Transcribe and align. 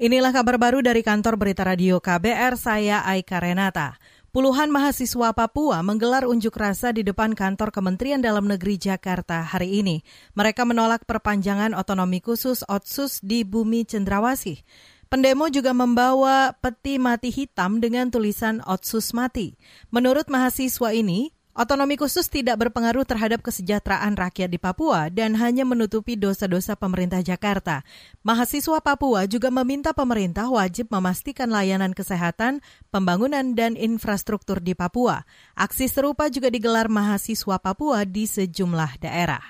Inilah 0.00 0.32
kabar 0.32 0.56
baru 0.56 0.80
dari 0.80 1.04
kantor 1.04 1.36
berita 1.36 1.60
radio 1.60 2.00
KBR, 2.00 2.56
saya 2.56 3.04
Aika 3.04 3.36
Renata. 3.36 4.00
Puluhan 4.32 4.72
mahasiswa 4.72 5.36
Papua 5.36 5.84
menggelar 5.84 6.24
unjuk 6.24 6.56
rasa 6.56 6.88
di 6.88 7.04
depan 7.04 7.36
kantor 7.36 7.68
Kementerian 7.68 8.24
Dalam 8.24 8.48
Negeri 8.48 8.80
Jakarta 8.80 9.44
hari 9.44 9.84
ini. 9.84 10.00
Mereka 10.32 10.64
menolak 10.64 11.04
perpanjangan 11.04 11.76
otonomi 11.76 12.24
khusus 12.24 12.64
Otsus 12.64 13.20
di 13.20 13.44
bumi 13.44 13.84
Cendrawasih. 13.84 14.64
Pendemo 15.12 15.52
juga 15.52 15.76
membawa 15.76 16.56
peti 16.56 16.96
mati 16.96 17.28
hitam 17.28 17.84
dengan 17.84 18.08
tulisan 18.08 18.64
Otsus 18.64 19.12
mati. 19.12 19.60
Menurut 19.92 20.32
mahasiswa 20.32 20.96
ini, 20.96 21.28
Otonomi 21.50 21.98
khusus 21.98 22.30
tidak 22.30 22.62
berpengaruh 22.62 23.02
terhadap 23.02 23.42
kesejahteraan 23.42 24.14
rakyat 24.14 24.54
di 24.54 24.58
Papua 24.62 25.10
dan 25.10 25.34
hanya 25.34 25.66
menutupi 25.66 26.14
dosa-dosa 26.14 26.78
pemerintah 26.78 27.26
Jakarta. 27.26 27.82
Mahasiswa 28.22 28.78
Papua 28.78 29.26
juga 29.26 29.50
meminta 29.50 29.90
pemerintah 29.90 30.46
wajib 30.46 30.94
memastikan 30.94 31.50
layanan 31.50 31.90
kesehatan, 31.90 32.62
pembangunan, 32.94 33.58
dan 33.58 33.74
infrastruktur 33.74 34.62
di 34.62 34.78
Papua. 34.78 35.26
Aksi 35.58 35.90
serupa 35.90 36.30
juga 36.30 36.54
digelar 36.54 36.86
mahasiswa 36.86 37.58
Papua 37.58 38.06
di 38.06 38.30
sejumlah 38.30 39.02
daerah. 39.02 39.42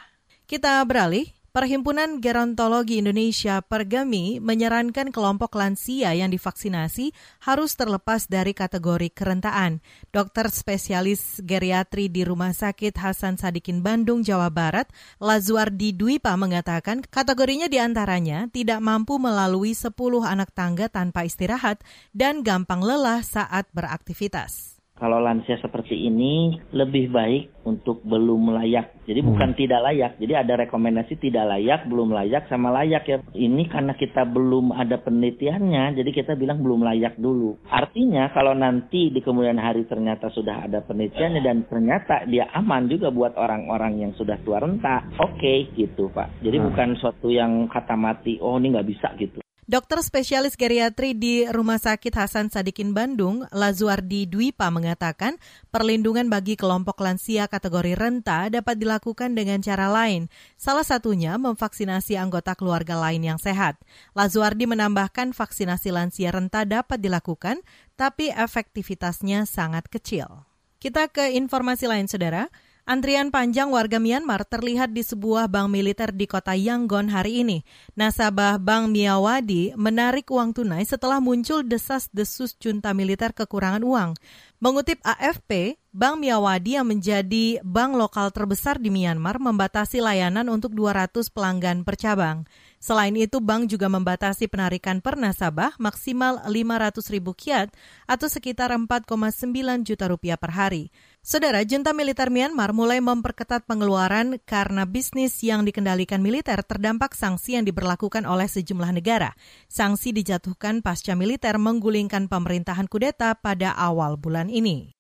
Kita 0.49 0.81
beralih 0.89 1.40
Perhimpunan 1.51 2.23
Gerontologi 2.23 3.03
Indonesia 3.03 3.59
Pergami 3.59 4.39
menyarankan 4.39 5.11
kelompok 5.11 5.59
lansia 5.59 6.15
yang 6.15 6.31
divaksinasi 6.31 7.11
harus 7.43 7.75
terlepas 7.75 8.31
dari 8.31 8.55
kategori 8.55 9.11
kerentaan. 9.11 9.83
Dokter 10.15 10.47
spesialis 10.55 11.43
geriatri 11.43 12.07
di 12.07 12.23
Rumah 12.23 12.55
Sakit 12.55 12.95
Hasan 12.95 13.35
Sadikin 13.35 13.83
Bandung, 13.83 14.23
Jawa 14.23 14.47
Barat, 14.47 14.95
Lazuardi 15.19 15.91
Dwipa 15.91 16.39
mengatakan 16.39 17.03
kategorinya 17.03 17.67
di 17.67 17.83
antaranya 17.83 18.47
tidak 18.55 18.79
mampu 18.79 19.19
melalui 19.19 19.75
10 19.75 19.91
anak 20.23 20.55
tangga 20.55 20.87
tanpa 20.87 21.27
istirahat 21.27 21.83
dan 22.15 22.47
gampang 22.47 22.79
lelah 22.79 23.27
saat 23.27 23.67
beraktivitas 23.75 24.80
kalau 25.01 25.17
lansia 25.17 25.57
seperti 25.57 25.97
ini 25.97 26.61
lebih 26.77 27.09
baik 27.09 27.65
untuk 27.65 28.05
belum 28.05 28.53
layak. 28.53 29.09
Jadi 29.09 29.21
bukan 29.25 29.57
hmm. 29.57 29.59
tidak 29.59 29.81
layak. 29.89 30.13
Jadi 30.21 30.33
ada 30.37 30.55
rekomendasi 30.61 31.17
tidak 31.17 31.49
layak, 31.57 31.89
belum 31.89 32.13
layak, 32.13 32.47
sama 32.53 32.69
layak 32.71 33.05
ya. 33.09 33.19
Ini 33.33 33.65
karena 33.73 33.97
kita 33.97 34.29
belum 34.29 34.77
ada 34.77 35.01
penelitiannya, 35.01 35.97
jadi 35.97 36.11
kita 36.13 36.37
bilang 36.37 36.61
belum 36.61 36.85
layak 36.85 37.17
dulu. 37.17 37.57
Artinya 37.73 38.29
kalau 38.37 38.53
nanti 38.53 39.09
di 39.09 39.25
kemudian 39.25 39.57
hari 39.57 39.89
ternyata 39.89 40.29
sudah 40.31 40.69
ada 40.69 40.85
penelitiannya 40.85 41.41
dan 41.41 41.65
ternyata 41.65 42.29
dia 42.29 42.53
aman 42.53 42.87
juga 42.87 43.09
buat 43.09 43.35
orang-orang 43.41 44.05
yang 44.05 44.13
sudah 44.15 44.37
tua 44.45 44.61
renta, 44.61 45.09
oke 45.17 45.41
okay, 45.41 45.73
gitu 45.75 46.13
Pak. 46.13 46.45
Jadi 46.45 46.61
hmm. 46.61 46.67
bukan 46.71 46.89
suatu 47.01 47.33
yang 47.33 47.67
kata 47.73 47.97
mati, 47.97 48.37
oh 48.39 48.61
ini 48.61 48.77
nggak 48.77 48.89
bisa 48.89 49.09
gitu. 49.17 49.41
Dokter 49.71 50.03
spesialis 50.03 50.59
geriatri 50.59 51.15
di 51.15 51.47
Rumah 51.47 51.79
Sakit 51.79 52.11
Hasan 52.19 52.51
Sadikin 52.51 52.91
Bandung, 52.91 53.47
Lazuardi 53.55 54.27
Dwipa 54.27 54.67
mengatakan, 54.67 55.39
perlindungan 55.71 56.27
bagi 56.27 56.59
kelompok 56.59 56.99
lansia 56.99 57.47
kategori 57.47 57.95
renta 57.95 58.51
dapat 58.51 58.83
dilakukan 58.83 59.31
dengan 59.39 59.63
cara 59.63 59.87
lain. 59.87 60.27
Salah 60.59 60.83
satunya 60.83 61.39
memvaksinasi 61.39 62.19
anggota 62.19 62.59
keluarga 62.59 62.99
lain 62.99 63.23
yang 63.23 63.39
sehat. 63.39 63.79
Lazuardi 64.19 64.67
menambahkan 64.67 65.31
vaksinasi 65.31 65.95
lansia 65.95 66.35
renta 66.35 66.67
dapat 66.67 66.99
dilakukan, 66.99 67.63
tapi 67.95 68.35
efektivitasnya 68.35 69.47
sangat 69.47 69.87
kecil. 69.87 70.51
Kita 70.83 71.07
ke 71.07 71.31
informasi 71.39 71.87
lain, 71.87 72.11
Saudara. 72.11 72.51
Antrian 72.91 73.31
panjang 73.31 73.71
warga 73.71 74.03
Myanmar 74.03 74.43
terlihat 74.43 74.91
di 74.91 75.07
sebuah 75.07 75.47
bank 75.47 75.71
militer 75.71 76.11
di 76.11 76.27
kota 76.27 76.59
Yangon 76.59 77.07
hari 77.07 77.47
ini. 77.47 77.63
Nasabah 77.95 78.59
Bank 78.59 78.91
Miyawadi 78.91 79.79
menarik 79.79 80.27
uang 80.27 80.51
tunai 80.51 80.83
setelah 80.83 81.23
muncul 81.23 81.63
desas-desus 81.63 82.59
junta 82.59 82.91
militer 82.91 83.31
kekurangan 83.31 83.87
uang. 83.87 84.19
Mengutip 84.59 84.99
AFP, 85.07 85.79
Bank 85.91 86.23
Miyawadi 86.23 86.79
yang 86.79 86.87
menjadi 86.87 87.59
bank 87.67 87.99
lokal 87.99 88.31
terbesar 88.31 88.79
di 88.79 88.95
Myanmar 88.95 89.43
membatasi 89.43 89.99
layanan 89.99 90.47
untuk 90.47 90.71
200 90.71 91.11
pelanggan 91.35 91.83
per 91.83 91.99
cabang. 91.99 92.47
Selain 92.79 93.11
itu, 93.19 93.43
bank 93.43 93.67
juga 93.67 93.91
membatasi 93.91 94.47
penarikan 94.47 95.03
per 95.03 95.19
nasabah 95.19 95.75
maksimal 95.83 96.47
500 96.47 96.95
ribu 97.11 97.35
kiat 97.35 97.75
atau 98.07 98.31
sekitar 98.31 98.71
4,9 98.71 99.83
juta 99.83 100.07
rupiah 100.07 100.39
per 100.39 100.55
hari. 100.55 100.95
Saudara, 101.27 101.67
junta 101.67 101.91
militer 101.91 102.31
Myanmar 102.31 102.71
mulai 102.71 103.03
memperketat 103.03 103.67
pengeluaran 103.67 104.39
karena 104.47 104.87
bisnis 104.87 105.43
yang 105.43 105.67
dikendalikan 105.67 106.23
militer 106.23 106.63
terdampak 106.63 107.19
sanksi 107.19 107.59
yang 107.59 107.67
diberlakukan 107.67 108.31
oleh 108.31 108.47
sejumlah 108.47 108.95
negara. 108.95 109.35
Sanksi 109.67 110.15
dijatuhkan 110.15 110.87
pasca 110.87 111.19
militer 111.19 111.59
menggulingkan 111.59 112.31
pemerintahan 112.31 112.87
kudeta 112.87 113.35
pada 113.35 113.75
awal 113.75 114.15
bulan 114.15 114.55
ini. 114.55 115.00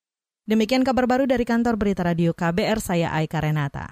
Demikian 0.50 0.82
kabar 0.82 1.06
baru 1.06 1.30
dari 1.30 1.46
kantor 1.46 1.78
berita 1.78 2.02
radio 2.02 2.34
KBR, 2.34 2.82
saya 2.82 3.14
Aika 3.14 3.38
Renata. 3.38 3.86